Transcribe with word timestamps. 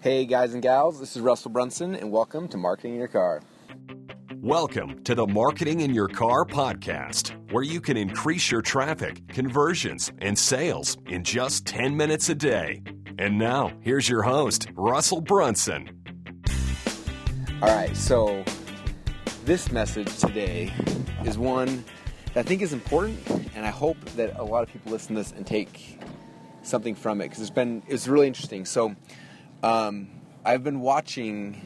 Hey, 0.00 0.26
guys 0.26 0.54
and 0.54 0.62
gals, 0.62 1.00
this 1.00 1.16
is 1.16 1.22
Russell 1.22 1.50
Brunson, 1.50 1.96
and 1.96 2.12
welcome 2.12 2.46
to 2.48 2.56
Marketing 2.56 2.94
Your 2.94 3.08
Car. 3.08 3.42
Welcome 4.36 5.02
to 5.02 5.16
the 5.16 5.26
Marketing 5.26 5.80
in 5.80 5.92
Your 5.92 6.06
Car 6.06 6.44
podcast, 6.44 7.32
where 7.50 7.64
you 7.64 7.80
can 7.80 7.96
increase 7.96 8.48
your 8.48 8.62
traffic, 8.62 9.26
conversions, 9.26 10.12
and 10.18 10.38
sales 10.38 10.96
in 11.06 11.24
just 11.24 11.66
10 11.66 11.96
minutes 11.96 12.28
a 12.28 12.36
day. 12.36 12.80
And 13.18 13.40
now, 13.40 13.72
here's 13.80 14.08
your 14.08 14.22
host, 14.22 14.68
Russell 14.74 15.20
Brunson. 15.20 15.90
All 17.60 17.74
right, 17.74 17.96
so 17.96 18.44
this 19.44 19.72
message 19.72 20.16
today 20.18 20.72
is 21.24 21.38
one 21.38 21.82
that 22.34 22.46
I 22.46 22.48
think 22.48 22.62
is 22.62 22.72
important, 22.72 23.18
and 23.56 23.66
I 23.66 23.70
hope 23.70 23.98
that 24.10 24.38
a 24.38 24.44
lot 24.44 24.62
of 24.62 24.72
people 24.72 24.92
listen 24.92 25.16
to 25.16 25.22
this 25.22 25.32
and 25.32 25.44
take 25.44 25.98
something 26.62 26.94
from 26.94 27.20
it 27.20 27.24
because 27.24 27.40
it's 27.40 27.50
been 27.50 27.82
it's 27.88 28.06
really 28.06 28.28
interesting. 28.28 28.64
So, 28.64 28.94
um, 29.62 30.08
I've 30.44 30.62
been 30.62 30.80
watching 30.80 31.60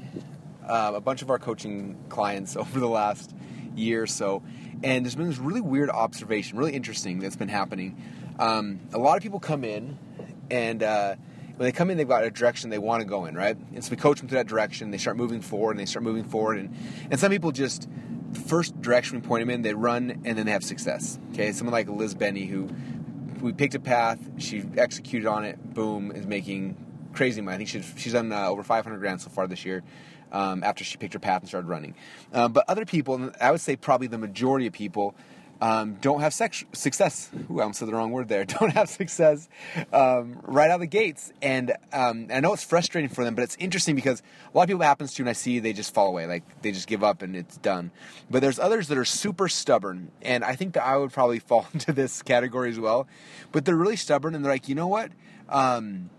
uh, 0.66 0.93
a 0.94 1.00
bunch 1.00 1.22
of 1.22 1.30
our 1.30 1.39
coaching 1.39 1.99
clients 2.08 2.57
over 2.57 2.80
the 2.80 2.89
last 2.89 3.35
year 3.75 4.03
or 4.03 4.07
so, 4.07 4.43
and 4.82 5.04
there's 5.04 5.14
been 5.14 5.29
this 5.29 5.39
really 5.39 5.61
weird 5.61 5.90
observation, 5.90 6.58
really 6.58 6.72
interesting 6.72 7.18
that's 7.18 7.36
been 7.36 7.49
happening. 7.49 8.02
Um, 8.39 8.80
a 8.93 8.99
lot 8.99 9.16
of 9.16 9.22
people 9.22 9.40
come 9.40 9.64
in, 9.64 9.99
and 10.50 10.82
uh, 10.82 11.16
when 11.57 11.66
they 11.66 11.72
come 11.72 11.90
in, 11.90 11.96
they've 11.96 12.08
got 12.08 12.25
a 12.25 12.30
direction 12.30 12.71
they 12.71 12.79
want 12.79 13.02
to 13.02 13.07
go 13.07 13.26
in, 13.26 13.35
right? 13.35 13.57
And 13.75 13.85
so 13.85 13.90
we 13.90 13.96
coach 13.96 14.18
them 14.18 14.29
through 14.29 14.38
that 14.38 14.46
direction. 14.46 14.90
They 14.90 14.99
start 14.99 15.16
moving 15.16 15.40
forward, 15.40 15.72
and 15.72 15.80
they 15.80 15.86
start 15.86 16.02
moving 16.02 16.24
forward, 16.24 16.58
and 16.58 16.74
and 17.11 17.21
some 17.21 17.30
people 17.30 17.52
just 17.52 17.88
the 18.32 18.40
first 18.40 18.80
direction 18.80 19.21
we 19.21 19.27
point 19.27 19.43
them 19.43 19.50
in, 19.50 19.63
they 19.63 19.74
run, 19.74 20.22
and 20.24 20.38
then 20.38 20.46
they 20.46 20.52
have 20.52 20.64
success. 20.64 21.18
Okay, 21.32 21.52
someone 21.52 21.72
like 21.72 21.88
Liz 21.88 22.14
Benny 22.14 22.46
who 22.46 22.68
we 23.40 23.52
picked 23.52 23.74
a 23.74 23.80
path, 23.80 24.18
she 24.38 24.63
executed 24.77 25.27
on 25.27 25.44
it, 25.44 25.74
boom, 25.74 26.13
is 26.13 26.27
making 26.27 26.77
crazy 27.12 27.40
money. 27.40 27.54
I 27.54 27.58
think 27.58 27.68
she's, 27.68 27.94
she's 27.96 28.12
done 28.12 28.32
uh, 28.32 28.48
over 28.48 28.62
500 28.62 28.98
grand 28.98 29.21
so 29.21 29.30
far 29.30 29.46
this 29.46 29.64
year 29.64 29.82
um, 30.32 30.64
after 30.64 30.84
she 30.84 30.96
picked 30.96 31.12
her 31.12 31.21
path 31.21 31.43
and 31.43 31.48
started 31.48 31.68
running. 31.68 31.94
Um, 32.32 32.52
but 32.52 32.64
other 32.68 32.84
people, 32.84 33.30
I 33.41 33.50
would 33.50 33.60
say 33.60 33.77
probably 33.77 34.06
the 34.06 34.18
majority 34.18 34.66
of 34.66 34.72
people, 34.72 35.14
um, 35.62 35.94
don't 36.00 36.20
have 36.22 36.34
sex- 36.34 36.64
success. 36.72 37.30
Ooh, 37.48 37.60
I 37.60 37.62
almost 37.62 37.78
said 37.78 37.86
the 37.86 37.92
wrong 37.92 38.10
word 38.10 38.27
there. 38.27 38.44
Don't 38.60 38.72
have 38.72 38.88
success 38.88 39.48
um, 39.92 40.40
right 40.42 40.68
out 40.68 40.74
of 40.74 40.80
the 40.80 40.88
gates. 40.88 41.33
And 41.40 41.72
um, 41.92 42.27
I 42.33 42.40
know 42.40 42.52
it's 42.52 42.64
frustrating 42.64 43.08
for 43.08 43.22
them, 43.22 43.36
but 43.36 43.42
it's 43.42 43.56
interesting 43.60 43.94
because 43.94 44.24
a 44.52 44.56
lot 44.58 44.64
of 44.64 44.68
people 44.70 44.83
happens 44.83 45.14
to, 45.14 45.22
and 45.22 45.28
I 45.28 45.34
see 45.34 45.60
they 45.60 45.72
just 45.72 45.94
fall 45.94 46.08
away, 46.08 46.27
like 46.27 46.42
they 46.62 46.72
just 46.72 46.88
give 46.88 47.05
up 47.05 47.22
and 47.22 47.36
it's 47.36 47.58
done. 47.58 47.92
But 48.28 48.42
there's 48.42 48.58
others 48.58 48.88
that 48.88 48.98
are 48.98 49.05
super 49.05 49.48
stubborn, 49.48 50.10
and 50.20 50.42
I 50.42 50.56
think 50.56 50.74
that 50.74 50.83
I 50.83 50.96
would 50.96 51.12
probably 51.12 51.38
fall 51.50 51.68
into 51.72 51.92
this 51.92 52.22
category 52.22 52.70
as 52.70 52.80
well. 52.80 53.06
But 53.52 53.64
they're 53.64 53.77
really 53.77 53.94
stubborn, 53.94 54.34
and 54.34 54.44
they're 54.44 54.52
like, 54.52 54.68
you 54.68 54.74
know 54.74 54.88
what? 54.88 55.12
Um, 55.48 56.10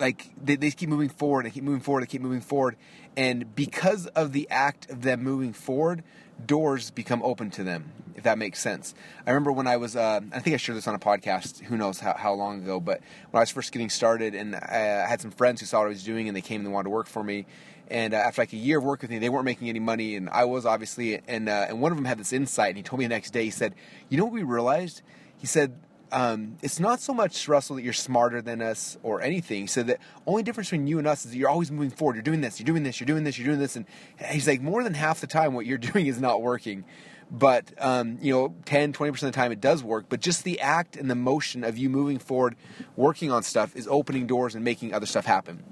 like 0.00 0.30
they, 0.42 0.56
they 0.56 0.70
keep 0.70 0.88
moving 0.88 1.08
forward 1.08 1.44
and 1.44 1.54
keep 1.54 1.62
moving 1.62 1.80
forward 1.80 2.00
and 2.00 2.08
keep 2.08 2.22
moving 2.22 2.40
forward 2.40 2.76
and 3.16 3.54
because 3.54 4.06
of 4.08 4.32
the 4.32 4.48
act 4.50 4.90
of 4.90 5.02
them 5.02 5.22
moving 5.22 5.52
forward 5.52 6.02
doors 6.44 6.90
become 6.90 7.22
open 7.22 7.50
to 7.50 7.62
them 7.62 7.92
if 8.16 8.24
that 8.24 8.38
makes 8.38 8.58
sense 8.58 8.94
i 9.26 9.30
remember 9.30 9.52
when 9.52 9.66
i 9.66 9.76
was 9.76 9.94
uh, 9.94 10.20
i 10.32 10.40
think 10.40 10.54
i 10.54 10.56
shared 10.56 10.76
this 10.76 10.88
on 10.88 10.94
a 10.94 10.98
podcast 10.98 11.62
who 11.64 11.76
knows 11.76 12.00
how, 12.00 12.14
how 12.14 12.32
long 12.32 12.62
ago 12.62 12.80
but 12.80 13.00
when 13.30 13.38
i 13.38 13.42
was 13.42 13.50
first 13.50 13.72
getting 13.72 13.90
started 13.90 14.34
and 14.34 14.56
i 14.56 15.06
had 15.06 15.20
some 15.20 15.30
friends 15.30 15.60
who 15.60 15.66
saw 15.66 15.78
what 15.78 15.86
i 15.86 15.88
was 15.88 16.02
doing 16.02 16.28
and 16.28 16.36
they 16.36 16.40
came 16.40 16.60
and 16.60 16.66
they 16.66 16.72
wanted 16.72 16.84
to 16.84 16.90
work 16.90 17.06
for 17.06 17.22
me 17.22 17.46
and 17.90 18.14
uh, 18.14 18.18
after 18.18 18.42
like 18.42 18.52
a 18.52 18.56
year 18.56 18.78
of 18.78 18.84
work 18.84 19.02
with 19.02 19.10
me, 19.10 19.18
they 19.18 19.28
weren't 19.28 19.44
making 19.44 19.68
any 19.68 19.80
money, 19.80 20.14
and 20.14 20.30
I 20.30 20.44
was 20.44 20.64
obviously. 20.64 21.20
And 21.26 21.48
uh, 21.48 21.66
and 21.68 21.80
one 21.80 21.90
of 21.90 21.98
them 21.98 22.04
had 22.04 22.18
this 22.18 22.32
insight, 22.32 22.68
and 22.68 22.76
he 22.76 22.84
told 22.84 23.00
me 23.00 23.04
the 23.04 23.08
next 23.08 23.32
day. 23.32 23.42
He 23.42 23.50
said, 23.50 23.74
"You 24.08 24.16
know 24.16 24.24
what 24.24 24.32
we 24.32 24.44
realized?" 24.44 25.02
He 25.36 25.46
said, 25.48 25.74
um, 26.12 26.56
it's 26.62 26.80
not 26.80 27.00
so 27.00 27.14
much 27.14 27.48
Russell 27.48 27.76
that 27.76 27.82
you're 27.82 27.92
smarter 27.92 28.42
than 28.42 28.60
us 28.62 28.98
or 29.02 29.22
anything. 29.22 29.68
So 29.68 29.82
the 29.82 29.98
only 30.26 30.42
difference 30.42 30.68
between 30.70 30.86
you 30.86 30.98
and 30.98 31.06
us 31.06 31.24
is 31.24 31.32
that 31.32 31.36
you're 31.36 31.48
always 31.48 31.70
moving 31.70 31.90
forward. 31.90 32.16
You're 32.16 32.22
doing 32.22 32.40
this. 32.40 32.58
You're 32.58 32.66
doing 32.66 32.82
this. 32.82 33.00
You're 33.00 33.06
doing 33.06 33.24
this. 33.24 33.38
You're 33.38 33.46
doing 33.46 33.58
this. 33.58 33.76
And 33.76 33.86
he's 34.28 34.46
like, 34.46 34.60
more 34.60 34.82
than 34.82 34.94
half 34.94 35.20
the 35.20 35.26
time, 35.26 35.54
what 35.54 35.66
you're 35.66 35.78
doing 35.92 36.06
is 36.06 36.20
not 36.20 36.42
working. 36.42 36.84
But 37.30 37.72
um, 37.78 38.18
you 38.20 38.32
know, 38.32 38.54
10, 38.64 38.92
20 38.92 39.12
percent 39.12 39.28
of 39.28 39.34
the 39.34 39.40
time, 39.40 39.52
it 39.52 39.60
does 39.60 39.84
work. 39.84 40.06
But 40.08 40.20
just 40.20 40.42
the 40.42 40.60
act 40.60 40.96
and 40.96 41.08
the 41.08 41.14
motion 41.14 41.62
of 41.62 41.78
you 41.78 41.88
moving 41.88 42.18
forward, 42.18 42.56
working 42.96 43.30
on 43.30 43.44
stuff, 43.44 43.76
is 43.76 43.86
opening 43.88 44.26
doors 44.26 44.56
and 44.56 44.64
making 44.64 44.92
other 44.92 45.06
stuff 45.06 45.26
happen. 45.26 45.62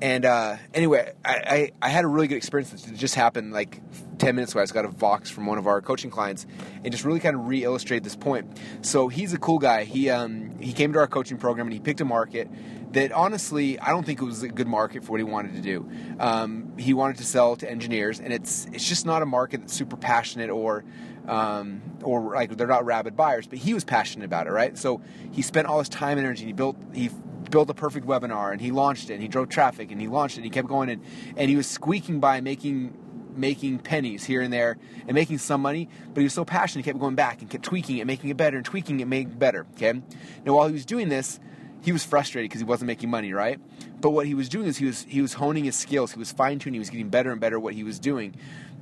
And 0.00 0.24
uh, 0.24 0.56
anyway, 0.74 1.12
I, 1.24 1.34
I, 1.34 1.72
I, 1.86 1.88
had 1.88 2.04
a 2.04 2.06
really 2.06 2.28
good 2.28 2.36
experience 2.36 2.70
that 2.70 2.94
just 2.96 3.14
happened 3.14 3.52
like 3.52 3.80
10 4.18 4.34
minutes 4.34 4.52
ago. 4.52 4.60
I 4.60 4.64
just 4.64 4.74
got 4.74 4.84
a 4.84 4.88
Vox 4.88 5.30
from 5.30 5.46
one 5.46 5.56
of 5.56 5.66
our 5.66 5.80
coaching 5.80 6.10
clients 6.10 6.46
and 6.84 6.92
just 6.92 7.04
really 7.04 7.20
kind 7.20 7.34
of 7.34 7.46
re 7.46 7.64
illustrate 7.64 8.04
this 8.04 8.16
point. 8.16 8.58
So 8.82 9.08
he's 9.08 9.32
a 9.32 9.38
cool 9.38 9.58
guy. 9.58 9.84
He, 9.84 10.10
um, 10.10 10.58
he 10.58 10.74
came 10.74 10.92
to 10.92 10.98
our 10.98 11.06
coaching 11.06 11.38
program 11.38 11.66
and 11.66 11.72
he 11.72 11.80
picked 11.80 12.02
a 12.02 12.04
market 12.04 12.48
that 12.92 13.10
honestly, 13.12 13.78
I 13.78 13.90
don't 13.90 14.04
think 14.04 14.20
it 14.20 14.24
was 14.24 14.42
a 14.42 14.48
good 14.48 14.68
market 14.68 15.02
for 15.02 15.12
what 15.12 15.20
he 15.20 15.24
wanted 15.24 15.54
to 15.54 15.62
do. 15.62 15.88
Um, 16.20 16.76
he 16.76 16.92
wanted 16.92 17.16
to 17.18 17.24
sell 17.24 17.56
to 17.56 17.70
engineers, 17.70 18.20
and 18.20 18.32
it's, 18.32 18.66
it's 18.72 18.88
just 18.88 19.06
not 19.06 19.22
a 19.22 19.26
market 19.26 19.60
that's 19.60 19.72
super 19.72 19.96
passionate 19.96 20.50
or 20.50 20.84
um, 21.28 21.82
or 22.02 22.34
like 22.34 22.56
they're 22.56 22.66
not 22.66 22.84
rabid 22.84 23.16
buyers, 23.16 23.46
but 23.46 23.58
he 23.58 23.74
was 23.74 23.84
passionate 23.84 24.24
about 24.24 24.46
it, 24.46 24.50
right? 24.50 24.76
So 24.78 25.02
he 25.32 25.42
spent 25.42 25.66
all 25.66 25.78
his 25.78 25.88
time 25.88 26.18
and 26.18 26.26
energy. 26.26 26.42
And 26.42 26.48
he 26.48 26.52
built 26.52 26.76
he 26.94 27.10
built 27.50 27.70
a 27.70 27.74
perfect 27.74 28.06
webinar 28.06 28.52
and 28.52 28.60
he 28.60 28.70
launched 28.70 29.10
it 29.10 29.14
and 29.14 29.22
he 29.22 29.28
drove 29.28 29.48
traffic 29.48 29.90
and 29.90 30.00
he 30.00 30.08
launched 30.08 30.36
it 30.36 30.38
and 30.38 30.44
he 30.44 30.50
kept 30.50 30.68
going 30.68 30.88
and, 30.88 31.02
and 31.36 31.50
he 31.50 31.56
was 31.56 31.66
squeaking 31.66 32.20
by 32.20 32.40
making 32.40 32.96
making 33.36 33.78
pennies 33.78 34.24
here 34.24 34.40
and 34.40 34.52
there 34.52 34.78
and 35.06 35.14
making 35.14 35.38
some 35.38 35.60
money, 35.60 35.88
but 36.14 36.20
he 36.20 36.24
was 36.24 36.32
so 36.32 36.44
passionate 36.44 36.84
he 36.84 36.90
kept 36.90 36.98
going 36.98 37.14
back 37.14 37.40
and 37.40 37.50
kept 37.50 37.64
tweaking 37.64 37.98
it, 37.98 38.06
making 38.06 38.30
it 38.30 38.36
better 38.36 38.56
and 38.56 38.64
tweaking 38.64 39.00
it, 39.00 39.06
making 39.06 39.32
it 39.32 39.38
better. 39.38 39.66
Okay. 39.74 39.92
Now 40.44 40.54
while 40.54 40.66
he 40.66 40.72
was 40.72 40.86
doing 40.86 41.08
this, 41.08 41.38
he 41.82 41.92
was 41.92 42.04
frustrated 42.04 42.50
because 42.50 42.60
he 42.60 42.64
wasn't 42.64 42.88
making 42.88 43.10
money, 43.10 43.32
right? 43.32 43.60
But 44.00 44.10
what 44.10 44.26
he 44.26 44.34
was 44.34 44.48
doing 44.48 44.66
is 44.66 44.76
he 44.76 44.86
was 44.86 45.04
he 45.04 45.22
was 45.22 45.34
honing 45.34 45.64
his 45.64 45.76
skills, 45.76 46.12
he 46.12 46.18
was 46.18 46.32
fine 46.32 46.58
tuning, 46.58 46.74
he 46.74 46.78
was 46.80 46.90
getting 46.90 47.08
better 47.08 47.30
and 47.30 47.40
better 47.40 47.56
at 47.56 47.62
what 47.62 47.74
he 47.74 47.84
was 47.84 47.98
doing. 47.98 48.34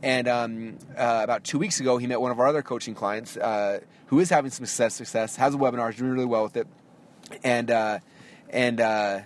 And 0.02 0.28
um, 0.28 0.78
uh, 0.96 1.20
about 1.22 1.44
two 1.44 1.58
weeks 1.58 1.80
ago, 1.80 1.96
he 1.98 2.06
met 2.06 2.20
one 2.20 2.30
of 2.30 2.38
our 2.38 2.46
other 2.46 2.62
coaching 2.62 2.94
clients 2.94 3.36
uh, 3.36 3.80
who 4.06 4.20
is 4.20 4.28
having 4.28 4.50
some 4.50 4.66
success, 4.66 4.94
success, 4.94 5.36
has 5.36 5.54
a 5.54 5.58
webinar, 5.58 5.90
is 5.90 5.96
doing 5.96 6.12
really 6.12 6.24
well 6.26 6.42
with 6.42 6.56
it, 6.56 6.66
and 7.42 7.70
uh, 7.70 7.98
and 8.50 8.80
uh, 8.80 9.20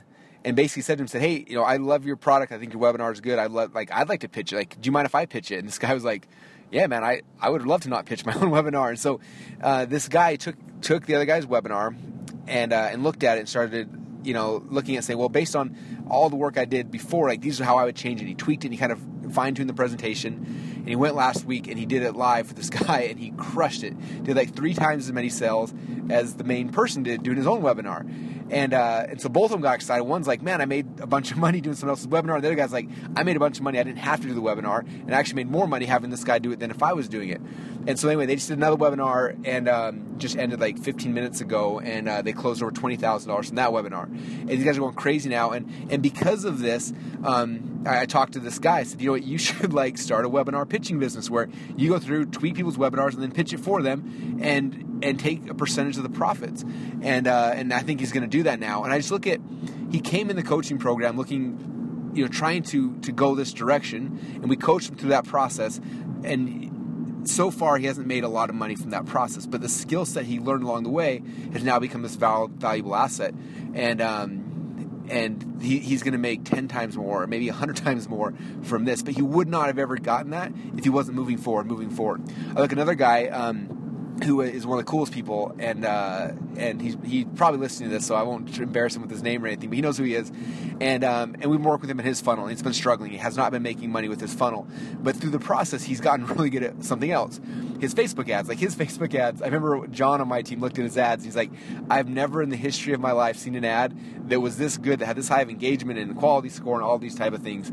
and 0.45 0.57
basically 0.57 0.83
said 0.83 0.99
to 0.99 1.03
him, 1.03 1.09
said, 1.09 1.21
"Hey, 1.21 1.45
you 1.47 1.55
know, 1.55 1.63
I 1.63 1.77
love 1.77 2.05
your 2.05 2.17
product. 2.17 2.53
I 2.53 2.59
think 2.59 2.73
your 2.73 2.83
webinar 2.83 3.13
is 3.13 3.21
good. 3.21 3.39
I 3.39 3.47
love 3.47 3.75
like 3.75 3.93
I'd 3.93 4.09
like 4.09 4.21
to 4.21 4.29
pitch 4.29 4.53
it. 4.53 4.57
Like, 4.57 4.81
do 4.81 4.87
you 4.87 4.93
mind 4.93 5.07
if 5.07 5.15
I 5.15 5.27
pitch 5.27 5.51
it?" 5.51 5.59
And 5.59 5.69
this 5.69 5.79
guy 5.79 5.93
was 5.95 6.05
like, 6.05 6.29
"Yeah, 6.71 6.87
man, 6.87 7.05
I, 7.05 7.23
I 7.41 7.51
would 7.51 7.67
love 7.67 7.83
to 7.83 7.89
not 7.89 8.07
pitch 8.07 8.25
my 8.25 8.33
own 8.35 8.51
webinar." 8.51 8.89
And 8.89 8.99
so 8.99 9.21
uh, 9.63 9.85
this 9.85 10.09
guy 10.09 10.37
took 10.37 10.57
took 10.81 11.07
the 11.07 11.15
other 11.15 11.25
guy's 11.25 11.47
webinar 11.47 11.97
and 12.47 12.73
uh, 12.73 12.89
and 12.91 13.03
looked 13.03 13.23
at 13.25 13.37
it 13.37 13.41
and 13.41 13.49
started 13.49 13.89
you 14.25 14.35
know 14.35 14.65
looking 14.69 14.97
at 14.97 15.05
saying, 15.05 15.19
well, 15.19 15.29
based 15.29 15.55
on 15.55 15.77
all 16.09 16.31
the 16.31 16.37
work 16.37 16.59
I 16.59 16.65
did 16.65 16.91
before, 16.91 17.29
like 17.29 17.41
these 17.41 17.61
are 17.61 17.65
how 17.65 17.77
I 17.77 17.85
would 17.85 17.97
change 17.97 18.23
it. 18.23 18.27
He 18.27 18.35
tweaked 18.35 18.65
it. 18.65 18.69
and 18.69 18.75
He 18.75 18.79
kind 18.79 18.93
of 18.93 19.01
fine 19.33 19.55
tuned 19.55 19.69
the 19.69 19.75
presentation, 19.75 20.35
and 20.77 20.89
he 20.89 20.97
went 20.97 21.15
last 21.15 21.45
week 21.45 21.69
and 21.69 21.79
he 21.79 21.85
did 21.85 22.03
it 22.03 22.15
live 22.17 22.47
for 22.47 22.55
this 22.55 22.71
guy, 22.87 23.01
and 23.03 23.19
he 23.19 23.31
crushed 23.33 23.85
it. 23.85 23.95
Did 24.25 24.37
like 24.37 24.55
three 24.55 24.75
times 24.75 25.07
as 25.07 25.13
many 25.13 25.29
sales 25.29 25.75
as 26.09 26.35
the 26.35 26.45
main 26.45 26.71
person 26.71 27.03
did 27.03 27.23
doing 27.23 27.37
his 27.37 27.47
own 27.47 27.63
webinar. 27.63 28.07
And 28.51 28.73
uh, 28.73 29.07
and 29.09 29.21
so 29.21 29.29
both 29.29 29.47
of 29.47 29.51
them 29.53 29.61
got 29.61 29.75
excited. 29.75 30.05
One's 30.05 30.27
like, 30.27 30.43
man, 30.43 30.61
I 30.61 30.65
made 30.65 31.01
a 31.01 31.07
bunch 31.07 31.31
of 31.31 31.37
money 31.47 31.61
doing 31.61 31.77
someone 31.77 31.93
else's 31.93 32.07
webinar. 32.07 32.37
And 32.37 32.45
The 32.45 32.49
other 32.49 32.55
guy's 32.55 32.73
like, 32.73 32.89
I 33.17 33.23
made 33.23 33.37
a 33.37 33.41
bunch 33.41 33.59
of 33.59 33.63
money. 33.63 33.79
I 33.79 33.83
didn't 33.83 33.99
have 33.99 34.21
to 34.21 34.29
do 34.29 34.35
the 34.35 34.43
webinar, 34.43 34.81
and 34.81 35.15
I 35.15 35.19
actually 35.19 35.37
made 35.37 35.51
more 35.51 35.67
money 35.67 35.87
having 35.87 36.11
this 36.11 36.25
guy 36.25 36.39
do 36.39 36.53
it 36.53 36.61
than 36.61 36.71
if 36.71 36.83
I 36.83 36.93
was 36.93 37.09
doing 37.09 37.29
it. 37.29 37.41
And 37.87 37.99
so 37.99 38.09
anyway, 38.09 38.27
they 38.27 38.35
just 38.35 38.49
did 38.49 38.59
another 38.59 38.77
webinar 38.77 39.39
and 39.47 39.69
um, 39.69 40.19
just 40.19 40.37
ended 40.37 40.61
like 40.61 40.79
15 40.79 41.15
minutes 41.15 41.41
ago, 41.41 41.81
and 41.81 42.09
uh, 42.09 42.23
they 42.23 42.33
closed 42.33 42.63
over 42.63 42.73
twenty 42.73 42.97
thousand 42.97 43.29
dollars 43.29 43.47
from 43.47 43.57
that 43.57 43.71
webinar. 43.71 44.05
And 44.05 44.49
these 44.49 44.65
guys 44.65 44.77
are 44.77 44.81
going 44.81 44.95
crazy 44.95 45.29
now. 45.29 45.51
And 45.51 45.71
and 45.91 46.03
because 46.03 46.45
of 46.45 46.59
this, 46.59 46.93
um, 47.25 47.83
I, 47.87 48.01
I 48.01 48.07
talked 48.07 48.35
to 48.35 48.41
this 48.41 48.59
guy. 48.59 48.79
I 48.79 48.83
said, 48.83 49.01
you 49.01 49.07
know 49.07 49.13
what, 49.13 49.25
you 49.25 49.39
should 49.49 49.73
like 49.73 49.99
start 49.99 50.25
a 50.25 50.31
webinar 50.31 50.69
pitching 50.69 50.99
business 50.99 51.31
where 51.31 51.49
you 51.77 51.89
go 51.91 51.99
through, 51.99 52.27
tweet 52.27 52.55
people's 52.55 52.77
webinars, 52.77 53.15
and 53.15 53.23
then 53.23 53.33
pitch 53.33 53.53
it 53.53 53.61
for 53.61 53.83
them, 53.83 54.39
and 54.43 54.88
and 55.03 55.19
take 55.19 55.49
a 55.49 55.55
percentage 55.55 55.97
of 55.97 56.03
the 56.03 56.09
profits. 56.09 56.65
And 57.03 57.27
uh, 57.27 57.53
and 57.55 57.73
I 57.73 57.81
think 57.81 58.01
he's 58.01 58.13
going 58.13 58.23
to 58.23 58.29
do 58.29 58.45
that 58.45 58.61
now. 58.61 58.85
And 58.85 58.93
I 58.93 58.99
just 58.99 59.11
look 59.11 59.27
at 59.27 59.41
he 59.91 60.01
came 60.01 60.31
in 60.31 60.37
the 60.37 60.43
coaching 60.43 60.79
program 60.79 61.17
looking, 61.17 62.13
you 62.15 62.25
know, 62.25 62.29
trying 62.29 62.63
to 62.65 62.99
to 63.01 63.13
go 63.13 63.35
this 63.35 63.53
direction, 63.53 64.19
and 64.35 64.49
we 64.49 64.57
coached 64.57 64.91
him 64.91 64.97
through 64.97 65.11
that 65.11 65.25
process. 65.25 65.81
And 66.25 67.29
so 67.29 67.51
far, 67.51 67.79
he 67.79 67.87
hasn't 67.87 68.07
made 68.07 68.25
a 68.25 68.29
lot 68.29 68.49
of 68.49 68.57
money 68.57 68.75
from 68.75 68.91
that 68.91 69.07
process, 69.07 69.47
but 69.47 69.61
the 69.61 69.69
skill 69.69 70.05
set 70.05 70.25
he 70.25 70.41
learned 70.41 70.65
along 70.65 70.85
the 70.85 70.91
way 70.91 71.23
has 71.53 71.63
now 71.63 71.79
become 71.79 72.03
this 72.03 72.17
val- 72.17 72.49
valuable 72.49 72.95
asset. 72.95 73.35
And 73.75 74.01
um, 74.01 74.49
and 75.11 75.61
he, 75.63 75.79
he's 75.79 76.03
going 76.03 76.13
to 76.13 76.19
make 76.19 76.45
10 76.45 76.69
times 76.69 76.97
more, 76.97 77.27
maybe 77.27 77.49
100 77.49 77.77
times 77.85 78.09
more 78.09 78.35
from 78.63 78.85
this. 78.85 79.03
But 79.03 79.15
he 79.15 79.23
would 79.23 79.49
not 79.49 79.67
have 79.67 79.79
ever 79.79 79.97
gotten 79.97 80.31
that 80.31 80.53
if 80.77 80.85
he 80.85 80.91
wasn't 80.91 81.17
moving 81.17 81.39
forward, 81.39 81.67
moving 81.67 81.91
forward. 81.91 82.23
I 82.55 82.61
look 82.61 82.73
another 82.73 82.95
guy. 82.95 83.27
Um, 83.27 83.78
who 84.25 84.41
is 84.41 84.67
one 84.67 84.79
of 84.79 84.85
the 84.85 84.91
coolest 84.91 85.13
people, 85.13 85.55
and 85.59 85.85
uh, 85.85 86.33
and 86.57 86.81
he's 86.81 86.97
he's 87.05 87.27
probably 87.37 87.61
listening 87.61 87.91
to 87.91 87.97
this, 87.97 88.07
so 88.07 88.15
I 88.15 88.23
won't 88.23 88.59
embarrass 88.59 88.97
him 88.97 89.03
with 89.03 89.11
his 89.11 89.23
name 89.23 89.45
or 89.45 89.47
anything, 89.47 89.69
but 89.71 89.77
he 89.77 89.83
knows 89.83 89.99
who 89.99 90.05
he 90.05 90.15
is, 90.15 90.31
and 90.81 91.05
um, 91.05 91.37
and 91.41 91.51
we 91.51 91.57
work 91.57 91.81
with 91.81 91.91
him 91.91 92.01
in 92.01 92.07
his 92.07 92.21
funnel. 92.21 92.45
And 92.45 92.53
he's 92.53 92.63
been 92.63 92.73
struggling; 92.73 93.11
he 93.11 93.19
has 93.19 93.37
not 93.37 93.53
been 93.53 93.63
making 93.63 93.91
money 93.91 94.09
with 94.09 94.21
his 94.21 94.35
funnel, 94.35 94.67
but 95.01 95.17
through 95.17 95.31
the 95.31 95.39
process, 95.39 95.83
he's 95.83 96.01
gotten 96.01 96.27
really 96.35 96.51
good 96.51 96.63
at 96.63 96.85
something 96.85 97.11
else. 97.11 97.41
His 97.81 97.95
Facebook 97.95 98.29
ads, 98.29 98.49
like 98.49 98.59
his 98.59 98.75
Facebook 98.75 99.15
ads. 99.15 99.41
I 99.41 99.47
remember 99.47 99.87
John 99.87 100.21
on 100.21 100.29
my 100.29 100.43
team 100.43 100.61
looked 100.61 100.79
at 100.79 100.85
his 100.85 100.99
ads. 100.99 101.25
He's 101.25 101.37
like, 101.37 101.51
I've 101.89 102.09
never 102.09 102.43
in 102.43 102.51
the 102.51 102.57
history 102.57 102.93
of 102.93 103.01
my 103.01 103.13
life 103.13 103.37
seen 103.37 103.55
an 103.55 103.65
ad 103.65 103.97
that 104.31 104.41
was 104.41 104.59
this 104.59 104.77
good, 104.77 104.99
that 104.99 105.07
had 105.07 105.17
this 105.17 105.29
high 105.29 105.43
of 105.43 105.51
engagement 105.51 105.99
and 105.99 106.17
quality 106.17 106.49
score 106.49 106.75
and 106.75 106.85
all 106.85 106.99
these 106.99 107.15
type 107.15 107.33
of 107.33 107.43
things. 107.43 107.71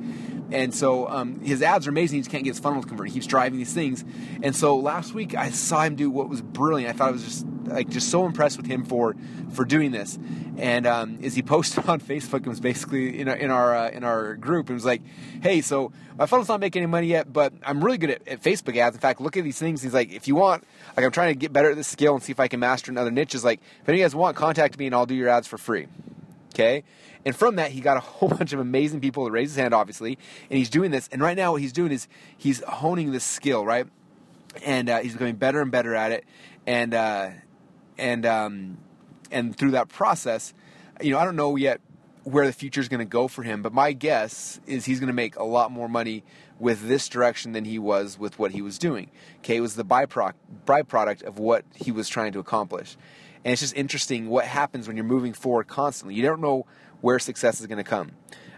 And 0.51 0.74
so 0.74 1.07
um, 1.07 1.39
his 1.39 1.62
ads 1.62 1.88
are 1.88 1.89
amazing. 1.89 2.18
He 2.18 2.21
just 2.21 2.31
can't 2.31 2.44
get 2.44 2.51
his 2.51 2.59
funnels 2.59 2.86
converted. 2.86 3.13
He 3.13 3.19
keeps 3.19 3.27
driving 3.27 3.57
these 3.57 3.74
things. 3.74 4.06
And 4.44 4.56
so 4.56 4.77
last 4.77 5.13
week 5.13 5.36
I 5.36 5.50
saw 5.50 5.83
him 5.83 5.95
do 5.95 6.09
what 6.09 6.30
was 6.36 6.42
brilliant. 6.42 6.94
I 6.94 6.98
thought 6.98 7.10
it 7.10 7.14
was 7.14 7.24
just 7.24 7.46
like 7.66 7.90
just 7.90 8.10
so 8.10 8.26
impressed 8.26 8.58
with 8.58 8.66
him 8.66 8.84
for 8.84 9.16
for 9.54 9.66
doing 9.66 9.92
this. 9.92 10.20
And 10.58 10.86
um, 10.86 11.20
as 11.24 11.36
he 11.36 11.42
posted 11.56 11.88
on 11.88 12.00
Facebook, 12.00 12.46
it 12.46 12.48
was 12.48 12.60
basically 12.60 13.20
in 13.20 13.28
our 13.30 13.36
in 13.36 13.52
our, 13.52 13.76
uh, 13.76 13.90
in 13.90 14.04
our 14.04 14.36
group. 14.36 14.70
It 14.70 14.74
was 14.74 14.86
like, 14.86 15.02
"Hey, 15.42 15.62
so 15.62 15.92
my 16.18 16.26
funnel's 16.26 16.50
not 16.50 16.60
making 16.60 16.82
any 16.82 16.92
money 16.92 17.08
yet, 17.08 17.32
but 17.32 17.54
I'm 17.64 17.84
really 17.84 17.98
good 17.98 18.12
at, 18.12 18.28
at 18.28 18.42
Facebook 18.42 18.78
ads. 18.78 18.96
In 18.96 19.02
fact, 19.02 19.22
look 19.22 19.38
at 19.38 19.44
these 19.44 19.60
things." 19.60 19.82
He's 19.82 19.94
like, 19.94 20.12
"If 20.12 20.28
you 20.28 20.36
want, 20.36 20.64
like, 20.96 21.06
I'm 21.06 21.12
trying 21.12 21.34
to 21.34 21.40
get 21.40 21.54
better 21.54 21.72
at 21.72 21.76
this 21.76 21.88
skill 21.88 22.14
and 22.14 22.24
see 22.24 22.32
if 22.32 22.40
I 22.40 22.48
can 22.48 22.60
master 22.60 22.92
in 22.92 22.98
other 22.98 23.12
niches. 23.12 23.44
Like, 23.44 23.62
if 23.82 23.90
any 23.90 23.98
of 23.98 24.00
you 24.00 24.06
guys 24.06 24.16
want, 24.16 24.36
contact 24.36 24.78
me 24.78 24.88
and 24.88 24.96
I'll 24.96 25.06
do 25.06 25.16
your 25.16 25.30
ads 25.30 25.48
for 25.48 25.58
free." 25.58 25.88
Okay. 26.54 26.84
And 27.26 27.36
from 27.36 27.56
that, 27.56 27.72
he 27.72 27.82
got 27.82 27.98
a 27.98 28.00
whole 28.02 28.30
bunch 28.30 28.54
of 28.54 28.60
amazing 28.60 29.02
people 29.02 29.26
to 29.26 29.32
raise 29.32 29.50
his 29.50 29.58
hand, 29.58 29.74
obviously. 29.74 30.18
And 30.50 30.58
he's 30.58 30.70
doing 30.70 30.92
this. 30.92 31.10
And 31.12 31.22
right 31.22 31.36
now, 31.36 31.54
what 31.54 31.62
he's 31.62 31.74
doing 31.74 31.92
is 31.92 32.08
he's 32.38 32.64
honing 32.64 33.12
this 33.12 33.24
skill, 33.24 33.66
right? 33.66 33.88
And 34.63 34.90
uh, 34.90 35.00
he's 35.00 35.13
becoming 35.13 35.36
better 35.36 35.62
and 35.62 35.72
better 35.72 35.96
at 35.96 36.12
it. 36.12 36.25
And 36.66 36.94
uh, 36.94 37.30
and 37.98 38.25
um, 38.25 38.78
and 39.31 39.56
through 39.56 39.72
that 39.72 39.90
process, 39.90 40.54
you 41.02 41.12
know, 41.12 41.19
I 41.19 41.25
don't 41.25 41.36
know 41.36 41.56
yet 41.56 41.81
where 42.24 42.48
the 42.48 42.54
future 42.54 42.81
is 42.81 42.90
going 42.90 43.00
to 43.00 43.06
go 43.06 43.28
for 43.28 43.44
him, 43.44 43.62
but 43.62 43.72
my 43.72 43.94
guess 43.94 44.60
is 44.66 44.86
he's 44.86 45.00
going 45.00 45.07
to 45.07 45.13
make 45.13 45.36
a 45.36 45.44
lot 45.44 45.72
more 45.72 45.88
money 45.88 46.24
with 46.60 46.88
this 46.88 47.07
direction 47.07 47.52
than 47.52 47.66
he 47.66 47.78
was 47.78 48.18
with 48.18 48.40
what 48.40 48.52
he 48.52 48.63
was 48.63 48.80
doing. 48.80 49.12
Okay, 49.40 49.57
it 49.57 49.62
was 49.62 49.75
the 49.75 49.86
byproduct 49.86 51.24
of 51.24 51.38
what 51.38 51.66
he 51.75 51.92
was 51.92 52.10
trying 52.10 52.31
to 52.31 52.40
accomplish. 52.40 52.98
And 53.44 53.51
it's 53.51 53.62
just 53.62 53.75
interesting 53.75 54.28
what 54.28 54.46
happens 54.46 54.88
when 54.88 54.98
you're 54.98 55.06
moving 55.06 55.34
forward 55.34 55.68
constantly. 55.68 56.16
You 56.16 56.24
don't 56.24 56.42
know 56.42 56.66
where 57.01 57.19
success 57.19 57.62
is 57.62 57.68
going 57.68 57.78
to 57.78 57.84
come. 57.84 58.13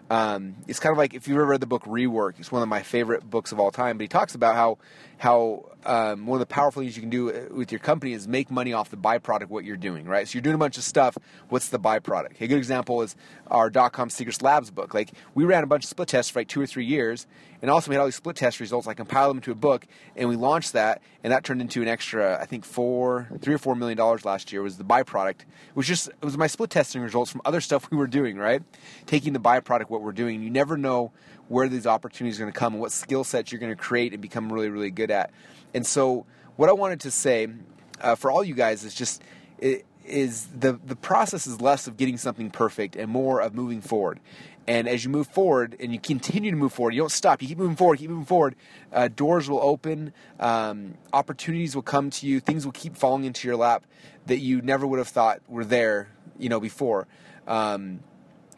Um, 0.09 0.55
it's 0.67 0.79
kind 0.79 0.93
of 0.93 0.97
like 0.97 1.13
if 1.13 1.27
you've 1.27 1.35
ever 1.35 1.47
read 1.47 1.59
the 1.59 1.67
book 1.67 1.83
Rework. 1.83 2.39
It's 2.39 2.51
one 2.53 2.61
of 2.61 2.69
my 2.69 2.81
favorite 2.83 3.29
books 3.29 3.51
of 3.51 3.59
all 3.59 3.71
time. 3.71 3.97
But 3.97 4.03
he 4.03 4.07
talks 4.07 4.33
about 4.33 4.55
how 4.55 4.77
how 5.17 5.71
um, 5.85 6.27
one 6.27 6.35
of 6.35 6.47
the 6.47 6.53
powerful 6.53 6.81
things 6.81 6.95
you 6.95 7.01
can 7.01 7.09
do 7.09 7.31
uh, 7.31 7.45
with 7.51 7.71
your 7.71 7.79
company 7.79 8.13
is 8.13 8.27
make 8.27 8.51
money 8.51 8.73
off 8.73 8.89
the 8.89 8.97
byproduct 8.97 9.43
of 9.43 9.49
what 9.49 9.63
you're 9.63 9.77
doing, 9.77 10.05
right? 10.05 10.27
So 10.27 10.35
you're 10.35 10.43
doing 10.43 10.55
a 10.55 10.59
bunch 10.59 10.77
of 10.77 10.83
stuff. 10.83 11.17
What's 11.49 11.69
the 11.69 11.79
byproduct? 11.79 12.39
A 12.41 12.47
good 12.47 12.57
example 12.57 13.01
is 13.01 13.15
our 13.47 13.69
dot-com 13.69 14.09
secrets 14.09 14.41
labs 14.41 14.69
book. 14.69 14.93
Like 14.93 15.11
we 15.33 15.45
ran 15.45 15.63
a 15.63 15.67
bunch 15.67 15.85
of 15.85 15.89
split 15.89 16.09
tests 16.09 16.31
for 16.31 16.39
like 16.39 16.47
two 16.47 16.61
or 16.61 16.67
three 16.67 16.85
years, 16.85 17.25
and 17.61 17.71
also 17.71 17.89
we 17.89 17.95
had 17.95 18.01
all 18.01 18.07
these 18.07 18.15
split 18.15 18.35
test 18.35 18.59
results. 18.59 18.87
I 18.87 18.93
compiled 18.93 19.31
them 19.31 19.37
into 19.37 19.51
a 19.51 19.55
book, 19.55 19.87
and 20.15 20.29
we 20.29 20.35
launched 20.35 20.73
that, 20.73 21.01
and 21.23 21.33
that 21.33 21.43
turned 21.43 21.61
into 21.61 21.81
an 21.81 21.87
extra, 21.87 22.39
I 22.39 22.45
think 22.45 22.65
four, 22.65 23.27
three 23.41 23.53
or 23.53 23.57
four 23.57 23.75
million 23.75 23.97
dollars 23.97 24.25
last 24.25 24.51
year. 24.51 24.61
Was 24.61 24.77
the 24.77 24.83
byproduct, 24.83 25.41
It 25.41 25.45
was 25.75 25.87
just 25.87 26.09
it 26.09 26.25
was 26.25 26.37
my 26.37 26.47
split 26.47 26.69
testing 26.69 27.01
results 27.01 27.31
from 27.31 27.41
other 27.45 27.61
stuff 27.61 27.89
we 27.89 27.97
were 27.97 28.07
doing, 28.07 28.37
right? 28.37 28.61
Taking 29.05 29.33
the 29.33 29.39
byproduct 29.39 29.89
what 29.89 30.01
we're 30.01 30.11
doing. 30.11 30.43
You 30.43 30.49
never 30.49 30.77
know 30.77 31.11
where 31.47 31.69
these 31.69 31.87
opportunities 31.87 32.39
are 32.39 32.43
going 32.43 32.53
to 32.53 32.59
come 32.59 32.73
and 32.73 32.81
what 32.81 32.91
skill 32.91 33.23
sets 33.23 33.51
you're 33.51 33.59
going 33.59 33.75
to 33.75 33.81
create 33.81 34.13
and 34.13 34.21
become 34.21 34.51
really, 34.51 34.69
really 34.69 34.91
good 34.91 35.11
at. 35.11 35.31
And 35.73 35.85
so, 35.85 36.25
what 36.55 36.69
I 36.69 36.73
wanted 36.73 37.01
to 37.01 37.11
say 37.11 37.47
uh, 38.01 38.15
for 38.15 38.31
all 38.31 38.43
you 38.43 38.55
guys 38.55 38.83
is 38.83 38.93
just 38.93 39.21
it, 39.59 39.85
is 40.05 40.47
the 40.47 40.79
the 40.85 40.95
process 40.95 41.47
is 41.47 41.61
less 41.61 41.87
of 41.87 41.97
getting 41.97 42.17
something 42.17 42.49
perfect 42.49 42.95
and 42.95 43.11
more 43.11 43.41
of 43.41 43.53
moving 43.53 43.81
forward. 43.81 44.19
And 44.67 44.89
as 44.89 45.05
you 45.05 45.09
move 45.09 45.27
forward 45.27 45.77
and 45.79 45.93
you 45.93 45.99
continue 45.99 46.51
to 46.51 46.57
move 46.57 46.73
forward, 46.73 46.93
you 46.93 46.99
don't 46.99 47.11
stop. 47.11 47.41
You 47.41 47.47
keep 47.47 47.57
moving 47.57 47.77
forward, 47.77 47.99
keep 47.99 48.09
moving 48.09 48.25
forward. 48.25 48.55
Uh, 48.91 49.07
doors 49.07 49.49
will 49.49 49.61
open, 49.61 50.11
um, 50.41 50.95
opportunities 51.13 51.73
will 51.73 51.83
come 51.83 52.09
to 52.09 52.27
you, 52.27 52.41
things 52.41 52.65
will 52.65 52.73
keep 52.73 52.97
falling 52.97 53.23
into 53.23 53.47
your 53.47 53.55
lap 53.55 53.85
that 54.25 54.39
you 54.39 54.61
never 54.61 54.85
would 54.85 54.99
have 54.99 55.07
thought 55.07 55.39
were 55.47 55.63
there, 55.63 56.09
you 56.37 56.49
know, 56.49 56.59
before. 56.59 57.07
Um, 57.47 58.01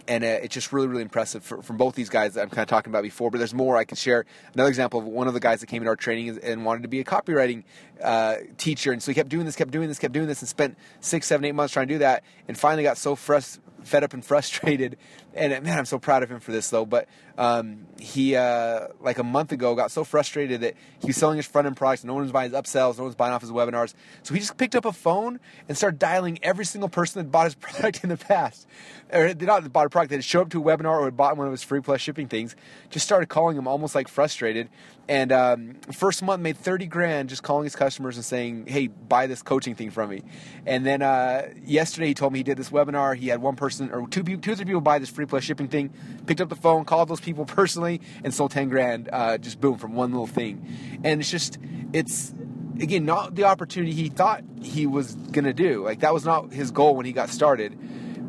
and 0.09 0.23
uh, 0.23 0.27
it's 0.27 0.55
just 0.55 0.73
really, 0.73 0.87
really 0.87 1.03
impressive 1.03 1.43
for, 1.43 1.61
from 1.61 1.77
both 1.77 1.93
these 1.93 2.09
guys 2.09 2.33
that 2.33 2.41
I'm 2.41 2.49
kind 2.49 2.63
of 2.63 2.67
talking 2.67 2.91
about 2.91 3.03
before. 3.03 3.29
But 3.29 3.37
there's 3.37 3.53
more 3.53 3.77
I 3.77 3.85
can 3.85 3.95
share. 3.95 4.25
Another 4.55 4.67
example 4.67 4.99
of 4.99 5.05
one 5.05 5.27
of 5.27 5.35
the 5.35 5.39
guys 5.39 5.59
that 5.59 5.67
came 5.67 5.83
into 5.83 5.89
our 5.89 5.95
training 5.95 6.39
and 6.41 6.65
wanted 6.65 6.81
to 6.81 6.89
be 6.89 6.99
a 6.99 7.03
copywriting 7.03 7.63
uh, 8.03 8.37
teacher, 8.57 8.91
and 8.91 9.03
so 9.03 9.11
he 9.11 9.15
kept 9.15 9.29
doing 9.29 9.45
this, 9.45 9.55
kept 9.55 9.69
doing 9.69 9.87
this, 9.87 9.99
kept 9.99 10.13
doing 10.13 10.27
this, 10.27 10.41
and 10.41 10.49
spent 10.49 10.77
six, 10.99 11.27
seven, 11.27 11.45
eight 11.45 11.53
months 11.53 11.73
trying 11.73 11.87
to 11.87 11.93
do 11.93 11.99
that, 11.99 12.23
and 12.47 12.57
finally 12.57 12.81
got 12.81 12.97
so 12.97 13.15
fed 13.15 14.03
up 14.03 14.13
and 14.13 14.25
frustrated. 14.25 14.97
And 15.35 15.63
man, 15.63 15.77
I'm 15.77 15.85
so 15.85 15.99
proud 15.99 16.23
of 16.23 16.31
him 16.31 16.39
for 16.39 16.51
this 16.51 16.71
though. 16.71 16.87
But 16.87 17.07
um, 17.39 17.87
he, 17.97 18.35
uh, 18.35 18.87
like 18.99 19.17
a 19.17 19.23
month 19.23 19.53
ago, 19.53 19.73
got 19.73 19.91
so 19.91 20.03
frustrated 20.03 20.59
that 20.59 20.75
he 20.99 21.07
was 21.07 21.15
selling 21.15 21.37
his 21.37 21.45
front 21.45 21.67
end 21.67 21.77
products, 21.77 22.03
no 22.03 22.13
one 22.13 22.23
was 22.23 22.33
buying 22.33 22.51
his 22.51 22.59
upsells, 22.59 22.97
no 22.97 23.03
one 23.03 23.05
was 23.05 23.15
buying 23.15 23.31
off 23.31 23.39
his 23.39 23.49
webinars. 23.49 23.93
So 24.23 24.33
he 24.33 24.41
just 24.41 24.57
picked 24.57 24.75
up 24.75 24.83
a 24.83 24.91
phone 24.91 25.39
and 25.69 25.77
started 25.77 25.99
dialing 25.99 26.39
every 26.43 26.65
single 26.65 26.89
person 26.89 27.23
that 27.23 27.31
bought 27.31 27.45
his 27.45 27.55
product 27.55 28.03
in 28.03 28.09
the 28.09 28.17
past, 28.17 28.67
or 29.13 29.29
did 29.29 29.43
not 29.43 29.71
bought 29.71 29.85
a 29.85 29.89
product 29.89 30.09
that 30.09 30.17
had 30.17 30.25
showed 30.25 30.41
up 30.41 30.49
to 30.49 30.61
a 30.61 30.63
webinar 30.63 30.99
or 30.99 31.05
had 31.05 31.15
bought 31.15 31.37
one 31.37 31.47
of 31.47 31.51
his 31.51 31.63
free 31.63 31.79
plus 31.79 32.01
shipping 32.01 32.27
things. 32.27 32.57
Just 32.89 33.05
started 33.05 33.27
calling 33.27 33.57
him 33.57 33.67
almost 33.69 33.95
like 33.95 34.09
frustrated. 34.09 34.67
And 35.07 35.31
um, 35.31 35.75
first 35.91 36.21
month 36.21 36.41
made 36.41 36.55
30 36.55 36.85
grand 36.85 37.29
just 37.29 37.41
calling 37.41 37.63
his 37.63 37.75
customers 37.75 38.15
and 38.15 38.23
saying, 38.23 38.67
"Hey, 38.67 38.87
buy 38.87 39.25
this 39.25 39.41
coaching 39.41 39.73
thing 39.73 39.89
from 39.89 40.11
me." 40.11 40.21
And 40.67 40.85
then 40.85 41.01
uh, 41.01 41.47
yesterday 41.65 42.09
he 42.09 42.13
told 42.13 42.31
me 42.31 42.39
he 42.39 42.43
did 42.43 42.57
this 42.57 42.69
webinar. 42.69 43.15
He 43.15 43.29
had 43.29 43.41
one 43.41 43.55
person 43.55 43.89
or 43.91 44.07
two, 44.07 44.21
two 44.23 44.51
or 44.51 44.55
three 44.55 44.65
people 44.65 44.81
buy 44.81 44.99
this 44.99 45.09
free 45.09 45.25
plus 45.25 45.43
shipping 45.43 45.67
thing. 45.67 45.91
Picked 46.27 46.41
up 46.41 46.49
the 46.49 46.55
phone, 46.55 46.85
called 46.85 47.07
those 47.07 47.21
people 47.21 47.28
personally, 47.33 48.01
and 48.23 48.33
sold 48.33 48.51
10 48.51 48.69
grand. 48.69 49.09
Uh, 49.11 49.37
just 49.37 49.59
boom 49.59 49.77
from 49.77 49.93
one 49.93 50.11
little 50.11 50.27
thing. 50.27 50.99
And 51.03 51.21
it's 51.21 51.31
just 51.31 51.57
it's 51.93 52.33
again 52.79 53.05
not 53.05 53.35
the 53.35 53.43
opportunity 53.45 53.93
he 53.93 54.09
thought 54.09 54.43
he 54.61 54.85
was 54.85 55.15
gonna 55.15 55.53
do. 55.53 55.83
Like 55.83 56.01
that 56.01 56.13
was 56.13 56.25
not 56.25 56.51
his 56.53 56.71
goal 56.71 56.95
when 56.95 57.05
he 57.05 57.11
got 57.11 57.29
started 57.29 57.77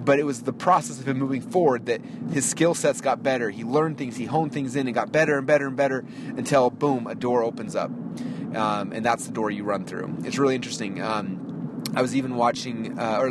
but 0.05 0.19
it 0.19 0.25
was 0.25 0.43
the 0.43 0.53
process 0.53 0.99
of 0.99 1.07
him 1.07 1.19
moving 1.19 1.43
forward 1.43 1.87
that 1.87 2.01
his 2.33 2.49
skill 2.49 2.75
sets 2.75 3.01
got 3.01 3.23
better. 3.23 3.51
He 3.51 3.65
learned 3.65 3.99
things, 3.99 4.17
he 4.17 4.25
honed 4.25 4.53
things 4.53 4.77
in, 4.77 4.87
and 4.87 4.95
got 4.95 5.13
better 5.13 5.37
and 5.39 5.47
better 5.47 5.67
and 5.67 5.77
better 5.77 6.05
until 6.37 6.71
boom, 6.71 7.07
a 7.07 7.15
door 7.15 7.43
opens 7.43 7.77
up, 7.77 7.91
um, 8.55 8.93
and 8.93 9.05
that's 9.05 9.27
the 9.27 9.33
door 9.33 9.51
you 9.51 9.65
run 9.65 9.85
through. 9.85 10.17
It's 10.25 10.39
really 10.39 10.55
interesting. 10.55 11.03
Um, 11.03 11.50
I 11.95 12.03
was 12.03 12.15
even 12.15 12.37
watching, 12.37 12.99
uh, 12.99 13.19
or 13.21 13.29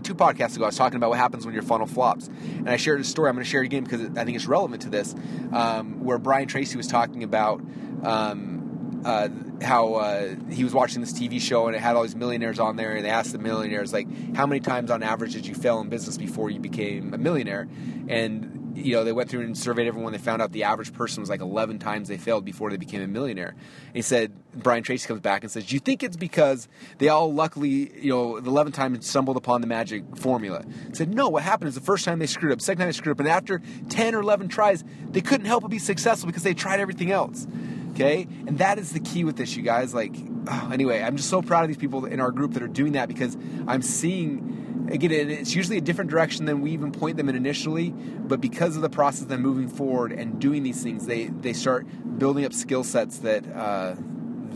two 0.00 0.14
podcasts 0.14 0.56
ago, 0.56 0.64
I 0.64 0.68
was 0.68 0.76
talking 0.76 0.96
about 0.96 1.10
what 1.10 1.18
happens 1.18 1.44
when 1.44 1.54
your 1.54 1.62
funnel 1.62 1.86
flops. 1.86 2.28
And 2.28 2.68
I 2.68 2.76
shared 2.76 3.00
a 3.00 3.04
story, 3.04 3.28
I'm 3.28 3.34
going 3.34 3.44
to 3.44 3.50
share 3.50 3.62
it 3.62 3.66
again 3.66 3.84
because 3.84 4.02
I 4.16 4.24
think 4.24 4.36
it's 4.36 4.46
relevant 4.46 4.82
to 4.82 4.90
this, 4.90 5.14
um, 5.52 6.04
where 6.04 6.18
Brian 6.18 6.48
Tracy 6.48 6.76
was 6.76 6.86
talking 6.86 7.22
about 7.22 7.62
um, 8.02 9.00
uh, 9.04 9.28
how 9.62 9.94
uh, 9.94 10.34
he 10.50 10.64
was 10.64 10.74
watching 10.74 11.00
this 11.00 11.12
TV 11.12 11.40
show 11.40 11.66
and 11.66 11.76
it 11.76 11.80
had 11.80 11.96
all 11.96 12.02
these 12.02 12.16
millionaires 12.16 12.58
on 12.58 12.76
there, 12.76 12.94
and 12.94 13.04
they 13.04 13.10
asked 13.10 13.32
the 13.32 13.38
millionaires 13.38 13.92
like, 13.92 14.06
"How 14.36 14.46
many 14.46 14.60
times 14.60 14.90
on 14.90 15.02
average 15.02 15.32
did 15.32 15.46
you 15.46 15.54
fail 15.54 15.80
in 15.80 15.88
business 15.88 16.16
before 16.18 16.50
you 16.50 16.60
became 16.60 17.14
a 17.14 17.18
millionaire?" 17.18 17.68
And 18.08 18.62
you 18.74 18.94
know, 18.94 19.04
they 19.04 19.12
went 19.12 19.28
through 19.30 19.42
and 19.42 19.56
surveyed 19.56 19.86
everyone. 19.86 20.12
They 20.12 20.18
found 20.18 20.42
out 20.42 20.52
the 20.52 20.64
average 20.64 20.92
person 20.92 21.20
was 21.20 21.30
like 21.30 21.40
11 21.40 21.78
times 21.78 22.08
they 22.08 22.16
failed 22.16 22.44
before 22.44 22.70
they 22.70 22.76
became 22.76 23.02
a 23.02 23.06
millionaire. 23.06 23.50
And 23.50 23.96
he 23.96 24.02
said, 24.02 24.32
Brian 24.54 24.82
Tracy 24.82 25.06
comes 25.06 25.20
back 25.20 25.42
and 25.42 25.50
says, 25.50 25.66
Do 25.66 25.74
you 25.74 25.80
think 25.80 26.02
it's 26.02 26.16
because 26.16 26.68
they 26.98 27.08
all 27.08 27.32
luckily, 27.32 27.92
you 27.98 28.10
know, 28.10 28.40
the 28.40 28.50
11th 28.50 28.74
time 28.74 29.00
stumbled 29.00 29.36
upon 29.36 29.60
the 29.60 29.66
magic 29.66 30.04
formula? 30.16 30.64
Said, 30.92 31.14
No, 31.14 31.28
what 31.28 31.42
happened 31.42 31.68
is 31.68 31.74
the 31.74 31.80
first 31.80 32.04
time 32.04 32.18
they 32.18 32.26
screwed 32.26 32.52
up, 32.52 32.60
second 32.60 32.80
time 32.80 32.88
they 32.88 32.92
screwed 32.92 33.16
up, 33.16 33.20
and 33.20 33.28
after 33.28 33.62
10 33.88 34.14
or 34.14 34.20
11 34.20 34.48
tries, 34.48 34.84
they 35.10 35.20
couldn't 35.20 35.46
help 35.46 35.62
but 35.62 35.70
be 35.70 35.78
successful 35.78 36.26
because 36.26 36.42
they 36.42 36.54
tried 36.54 36.80
everything 36.80 37.10
else. 37.10 37.46
Okay? 37.92 38.26
And 38.46 38.58
that 38.58 38.78
is 38.78 38.92
the 38.92 39.00
key 39.00 39.24
with 39.24 39.36
this, 39.36 39.56
you 39.56 39.62
guys. 39.62 39.94
Like, 39.94 40.14
oh, 40.48 40.70
anyway, 40.72 41.02
I'm 41.02 41.16
just 41.16 41.28
so 41.28 41.42
proud 41.42 41.62
of 41.62 41.68
these 41.68 41.76
people 41.76 42.04
in 42.04 42.20
our 42.20 42.30
group 42.30 42.54
that 42.54 42.62
are 42.62 42.68
doing 42.68 42.92
that 42.92 43.08
because 43.08 43.36
I'm 43.66 43.82
seeing, 43.82 44.88
again, 44.90 45.30
it's 45.30 45.54
usually 45.54 45.78
a 45.78 45.82
different 45.82 46.10
direction 46.10 46.46
than 46.46 46.60
we 46.60 46.70
even 46.72 46.92
point 46.92 47.16
them 47.16 47.28
in 47.28 47.36
initially, 47.36 47.90
but 47.90 48.40
because 48.40 48.76
of 48.76 48.82
the 48.82 48.90
process 48.90 49.22
of 49.22 49.28
them 49.28 49.42
moving 49.42 49.68
forward 49.68 50.12
and 50.12 50.40
doing 50.40 50.62
these 50.62 50.82
things, 50.82 51.06
they, 51.06 51.26
they 51.26 51.52
start 51.52 51.86
building 52.18 52.44
up 52.44 52.52
skill 52.52 52.82
sets 52.84 53.18
that, 53.18 53.46
uh, 53.54 53.94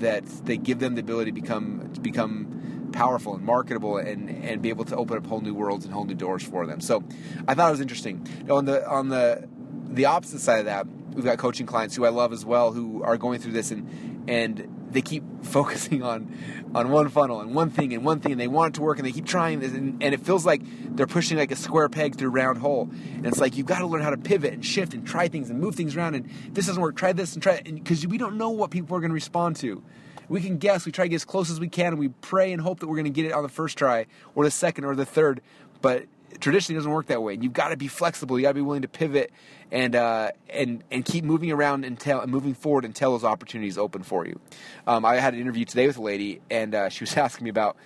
that 0.01 0.25
they 0.45 0.57
give 0.57 0.79
them 0.79 0.95
the 0.95 1.01
ability 1.01 1.33
to 1.33 1.41
become, 1.41 1.91
to 1.95 2.01
become 2.01 2.91
powerful 2.93 3.35
and 3.35 3.45
marketable 3.45 3.99
and, 3.99 4.31
and 4.31 4.63
be 4.63 4.69
able 4.69 4.85
to 4.85 4.97
open 4.97 5.17
up 5.17 5.27
whole 5.27 5.41
new 5.41 5.55
worlds 5.55 5.85
and 5.85 5.93
whole 5.93 6.05
new 6.05 6.15
doors 6.15 6.43
for 6.43 6.67
them. 6.67 6.81
So 6.81 7.05
I 7.47 7.55
thought 7.55 7.69
it 7.69 7.73
was 7.73 7.81
interesting. 7.81 8.27
On 8.51 8.65
the, 8.65 8.89
on 8.89 9.09
the, 9.09 9.49
the 9.89 10.07
opposite 10.07 10.41
side 10.41 10.61
of 10.61 10.65
that, 10.67 10.87
we've 11.17 11.25
got 11.25 11.39
coaching 11.39 11.67
clients 11.67 11.97
who 11.97 12.05
I 12.05 12.11
love 12.11 12.33
as 12.33 12.45
well 12.45 12.73
who 12.73 13.03
are 13.03 13.17
going 13.17 13.41
through 13.41 13.53
this 13.53 13.71
and 13.71 14.25
and 14.29 14.69
they 14.91 15.03
keep 15.03 15.25
focusing 15.43 16.03
on 16.03 16.37
on 16.75 16.91
one 16.91 17.09
funnel 17.09 17.41
and 17.41 17.55
one 17.55 17.71
thing 17.71 17.93
and 17.95 18.05
one 18.05 18.21
thing 18.21 18.33
and 18.33 18.41
they 18.41 18.49
want 18.49 18.75
it 18.75 18.79
to 18.79 18.83
work 18.83 18.99
and 18.99 19.07
they 19.07 19.13
keep 19.13 19.27
trying 19.27 19.61
this 19.61 19.73
and, 19.73 20.03
and 20.03 20.15
it 20.15 20.21
feels 20.21 20.45
like 20.45 20.61
they're 20.97 21.07
pushing 21.07 21.39
like 21.39 21.51
a 21.51 21.57
square 21.57 21.89
peg 21.89 22.17
through 22.17 22.29
a 22.29 22.33
round 22.33 22.59
hole 22.59 22.89
and 23.15 23.27
it's 23.27 23.41
like 23.41 23.57
you've 23.57 23.67
got 23.67 23.79
to 23.79 23.87
learn 23.87 24.03
how 24.03 24.11
to 24.11 24.17
pivot 24.17 24.53
and 24.53 24.65
shift 24.65 24.95
and 24.95 25.07
try 25.07 25.29
things 25.29 25.51
and 25.51 25.61
move 25.61 25.75
things 25.75 25.97
around 25.97 26.15
and 26.15 26.29
this 26.53 26.67
doesn't 26.67 26.83
work 26.83 26.97
try 26.97 27.13
this 27.13 27.35
and 27.35 27.43
try 27.43 27.61
because 27.63 28.07
we 28.07 28.19
don't 28.19 28.37
know 28.37 28.51
what 28.51 28.71
people 28.71 28.97
are 28.97 29.01
going 29.01 29.11
to 29.11 29.15
respond 29.15 29.57
to 29.57 29.83
We 30.29 30.41
can 30.41 30.59
guess. 30.59 30.85
We 30.87 30.93
try 30.93 31.05
to 31.05 31.09
get 31.09 31.17
as 31.17 31.25
close 31.25 31.51
as 31.51 31.61
we 31.61 31.69
can, 31.69 31.89
and 31.89 31.99
we 31.99 32.09
pray 32.09 32.53
and 32.53 32.61
hope 32.61 32.81
that 32.81 32.89
we're 32.89 32.97
going 32.97 33.05
to 33.05 33.11
get 33.11 33.27
it 33.27 33.33
on 33.33 33.43
the 33.43 33.49
first 33.49 33.79
try 33.79 34.07
or 34.35 34.45
the 34.45 34.51
second 34.51 34.85
or 34.85 34.95
the 34.97 35.07
third. 35.07 35.41
But 35.81 36.07
traditionally, 36.41 36.79
doesn't 36.79 36.91
work 36.91 37.07
that 37.07 37.23
way. 37.23 37.39
You've 37.41 37.53
got 37.53 37.69
to 37.69 37.77
be 37.77 37.89
flexible. 37.89 38.39
You 38.39 38.43
got 38.43 38.51
to 38.51 38.55
be 38.55 38.61
willing 38.61 38.83
to 38.83 38.89
pivot 38.89 39.33
and 39.71 39.95
uh, 39.95 40.33
and 40.49 40.83
and 40.91 41.05
keep 41.05 41.25
moving 41.25 41.51
around 41.51 41.85
until 41.85 42.21
and 42.21 42.31
moving 42.31 42.55
forward 42.55 42.85
until 42.85 43.13
those 43.13 43.25
opportunities 43.25 43.79
open 43.79 44.03
for 44.03 44.27
you. 44.27 44.41
Um, 44.87 45.05
I 45.05 45.17
had 45.17 45.35
an 45.35 45.41
interview 45.41 45.65
today 45.65 45.87
with 45.87 45.99
a 45.99 46.03
lady, 46.03 46.41
and 46.51 46.75
uh, 46.75 46.89
she 46.89 47.05
was 47.05 47.17
asking 47.17 47.45
me 47.45 47.51
about 47.51 47.77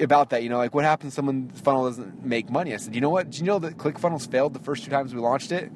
about 0.00 0.30
that. 0.30 0.42
You 0.42 0.48
know, 0.48 0.58
like 0.58 0.74
what 0.74 0.84
happens 0.84 1.12
if 1.12 1.16
someone's 1.16 1.60
funnel 1.60 1.84
doesn't 1.84 2.24
make 2.24 2.50
money? 2.50 2.74
I 2.74 2.76
said, 2.76 2.94
you 2.94 3.00
know 3.00 3.10
what? 3.10 3.30
Do 3.30 3.38
you 3.38 3.44
know 3.44 3.58
that 3.58 3.76
ClickFunnels 3.76 4.30
failed 4.30 4.54
the 4.54 4.60
first 4.60 4.84
two 4.84 4.90
times 4.90 5.14
we 5.14 5.20
launched 5.20 5.52
it? 5.52 5.70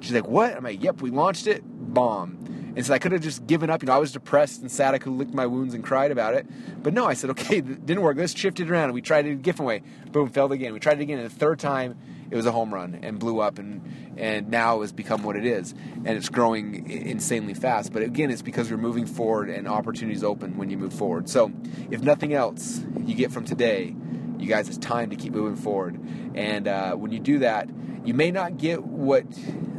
She's 0.00 0.12
like, 0.12 0.28
what? 0.28 0.54
I'm 0.54 0.64
like, 0.64 0.82
yep, 0.82 1.00
we 1.00 1.10
launched 1.10 1.46
it, 1.46 1.62
bomb. 1.64 2.38
And 2.76 2.84
so 2.84 2.92
I 2.92 2.98
could 2.98 3.12
have 3.12 3.22
just 3.22 3.46
given 3.46 3.70
up. 3.70 3.82
You 3.82 3.86
know, 3.86 3.94
I 3.94 3.98
was 3.98 4.12
depressed 4.12 4.60
and 4.60 4.70
sad. 4.70 4.94
I 4.94 4.98
could 4.98 5.10
have 5.10 5.18
licked 5.18 5.34
my 5.34 5.46
wounds 5.46 5.74
and 5.74 5.84
cried 5.84 6.10
about 6.10 6.34
it. 6.34 6.46
But 6.82 6.92
no, 6.92 7.06
I 7.06 7.14
said, 7.14 7.30
okay, 7.30 7.58
it 7.58 7.86
didn't 7.86 8.02
work. 8.02 8.16
Let's 8.16 8.36
shift 8.36 8.60
it 8.60 8.70
around. 8.70 8.84
And 8.84 8.94
we 8.94 9.02
tried 9.02 9.26
it 9.26 9.32
a 9.32 9.36
different 9.36 9.68
way. 9.68 9.82
Boom, 10.10 10.30
failed 10.30 10.52
again. 10.52 10.72
We 10.72 10.80
tried 10.80 10.98
it 10.98 11.02
again. 11.02 11.18
And 11.18 11.30
the 11.30 11.34
third 11.34 11.58
time, 11.58 11.96
it 12.30 12.36
was 12.36 12.46
a 12.46 12.52
home 12.52 12.74
run 12.74 12.98
and 13.02 13.18
blew 13.18 13.40
up. 13.40 13.58
And, 13.58 14.14
and 14.16 14.48
now 14.50 14.80
has 14.80 14.92
become 14.92 15.22
what 15.22 15.36
it 15.36 15.46
is. 15.46 15.72
And 16.04 16.08
it's 16.08 16.28
growing 16.28 16.90
insanely 16.90 17.54
fast. 17.54 17.92
But 17.92 18.02
again, 18.02 18.30
it's 18.30 18.42
because 18.42 18.70
we're 18.70 18.76
moving 18.76 19.06
forward 19.06 19.50
and 19.50 19.68
opportunities 19.68 20.24
open 20.24 20.56
when 20.56 20.70
you 20.70 20.78
move 20.78 20.92
forward. 20.92 21.28
So 21.28 21.52
if 21.90 22.02
nothing 22.02 22.34
else 22.34 22.82
you 23.04 23.14
get 23.14 23.30
from 23.30 23.44
today, 23.44 23.94
you 24.38 24.48
guys, 24.48 24.68
it's 24.68 24.78
time 24.78 25.10
to 25.10 25.16
keep 25.16 25.32
moving 25.32 25.56
forward. 25.56 25.98
And 26.34 26.66
uh, 26.66 26.94
when 26.94 27.12
you 27.12 27.20
do 27.20 27.38
that, 27.38 27.68
you 28.04 28.14
may 28.14 28.30
not 28.30 28.58
get 28.58 28.84
what 28.84 29.24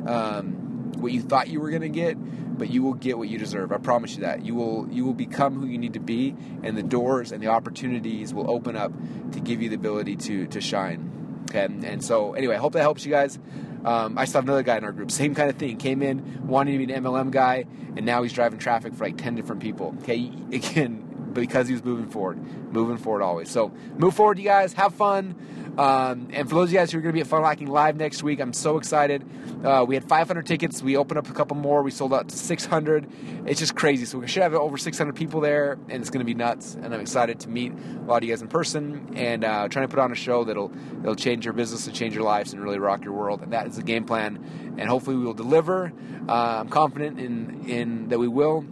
um, 0.07 0.91
what 0.97 1.11
you 1.11 1.21
thought 1.21 1.47
you 1.49 1.59
were 1.59 1.69
going 1.69 1.81
to 1.81 1.89
get, 1.89 2.17
but 2.57 2.69
you 2.69 2.83
will 2.83 2.93
get 2.93 3.17
what 3.17 3.27
you 3.27 3.37
deserve. 3.37 3.71
I 3.71 3.77
promise 3.77 4.15
you 4.15 4.21
that. 4.21 4.45
You 4.45 4.55
will 4.55 4.87
you 4.89 5.05
will 5.05 5.13
become 5.13 5.59
who 5.59 5.67
you 5.67 5.77
need 5.77 5.93
to 5.93 5.99
be, 5.99 6.35
and 6.63 6.77
the 6.77 6.83
doors 6.83 7.31
and 7.31 7.41
the 7.41 7.47
opportunities 7.47 8.33
will 8.33 8.49
open 8.49 8.75
up 8.75 8.91
to 9.31 9.39
give 9.39 9.61
you 9.61 9.69
the 9.69 9.75
ability 9.75 10.15
to 10.17 10.47
to 10.47 10.61
shine. 10.61 11.45
Okay, 11.49 11.65
and 11.65 12.03
so 12.03 12.33
anyway, 12.33 12.55
I 12.55 12.59
hope 12.59 12.73
that 12.73 12.81
helps 12.81 13.05
you 13.05 13.11
guys. 13.11 13.37
Um, 13.83 14.17
I 14.17 14.25
still 14.25 14.39
have 14.39 14.45
another 14.45 14.63
guy 14.63 14.77
in 14.77 14.83
our 14.83 14.91
group, 14.91 15.11
same 15.11 15.35
kind 15.35 15.49
of 15.49 15.57
thing. 15.57 15.77
Came 15.77 16.01
in 16.01 16.47
wanting 16.47 16.79
to 16.79 16.85
be 16.85 16.91
an 16.91 17.03
MLM 17.03 17.29
guy, 17.29 17.65
and 17.95 18.05
now 18.05 18.23
he's 18.23 18.33
driving 18.33 18.57
traffic 18.57 18.95
for 18.95 19.03
like 19.05 19.17
ten 19.17 19.35
different 19.35 19.61
people. 19.61 19.95
Okay, 20.01 20.31
again, 20.51 21.29
because 21.33 21.67
he 21.67 21.73
was 21.73 21.83
moving 21.83 22.09
forward, 22.09 22.39
moving 22.73 22.97
forward 22.97 23.21
always. 23.21 23.49
So 23.49 23.71
move 23.97 24.15
forward, 24.15 24.39
you 24.39 24.45
guys. 24.45 24.73
Have 24.73 24.95
fun. 24.95 25.35
Um, 25.77 26.29
and 26.31 26.47
for 26.47 26.55
those 26.55 26.69
of 26.69 26.73
you 26.73 26.79
guys 26.79 26.91
who 26.91 26.99
are 26.99 27.01
going 27.01 27.11
to 27.11 27.17
be 27.17 27.21
at 27.21 27.27
Funnel 27.27 27.45
Hacking 27.45 27.67
Live 27.67 27.97
next 27.97 28.23
week, 28.23 28.39
I'm 28.39 28.53
so 28.53 28.77
excited. 28.77 29.23
Uh, 29.63 29.85
we 29.87 29.95
had 29.95 30.07
500 30.07 30.45
tickets. 30.45 30.81
We 30.81 30.95
opened 30.95 31.17
up 31.17 31.29
a 31.29 31.33
couple 31.33 31.57
more. 31.57 31.81
We 31.81 31.91
sold 31.91 32.13
out 32.13 32.29
to 32.29 32.37
600. 32.37 33.07
It's 33.45 33.59
just 33.59 33.75
crazy. 33.75 34.05
So 34.05 34.19
we 34.19 34.27
should 34.27 34.43
have 34.43 34.53
over 34.53 34.77
600 34.77 35.15
people 35.15 35.41
there, 35.41 35.73
and 35.89 36.01
it's 36.01 36.09
going 36.09 36.19
to 36.19 36.25
be 36.25 36.33
nuts. 36.33 36.75
And 36.75 36.93
I'm 36.93 37.01
excited 37.01 37.39
to 37.41 37.49
meet 37.49 37.73
a 37.73 38.01
lot 38.05 38.17
of 38.17 38.23
you 38.23 38.29
guys 38.29 38.41
in 38.41 38.47
person 38.47 39.13
and 39.15 39.43
uh, 39.43 39.67
trying 39.67 39.87
to 39.87 39.93
put 39.93 39.99
on 39.99 40.11
a 40.11 40.15
show 40.15 40.43
that'll 40.45 40.69
that'll 40.99 41.15
change 41.15 41.45
your 41.45 41.53
business 41.53 41.87
and 41.87 41.95
change 41.95 42.13
your 42.13 42.23
lives 42.23 42.53
and 42.53 42.63
really 42.63 42.79
rock 42.79 43.03
your 43.03 43.13
world. 43.13 43.41
And 43.41 43.51
that 43.53 43.67
is 43.67 43.75
the 43.75 43.83
game 43.83 44.05
plan. 44.05 44.75
And 44.77 44.89
hopefully 44.89 45.17
we 45.17 45.25
will 45.25 45.33
deliver. 45.33 45.91
Uh, 46.27 46.61
I'm 46.61 46.69
confident 46.69 47.19
in 47.19 47.67
in 47.67 48.09
that 48.09 48.19
we 48.19 48.27
will 48.27 48.65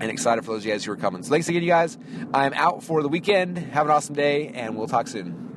and 0.00 0.10
excited 0.10 0.44
for 0.44 0.52
those 0.52 0.62
of 0.62 0.66
you 0.66 0.72
guys 0.72 0.84
who 0.84 0.92
are 0.92 0.96
coming. 0.96 1.22
So 1.22 1.30
thanks 1.30 1.48
again, 1.48 1.62
you 1.62 1.68
guys. 1.68 1.96
I'm 2.34 2.52
out 2.54 2.82
for 2.82 3.02
the 3.02 3.08
weekend. 3.08 3.58
Have 3.58 3.86
an 3.86 3.92
awesome 3.92 4.14
day, 4.14 4.48
and 4.48 4.76
we'll 4.76 4.88
talk 4.88 5.06
soon. 5.06 5.51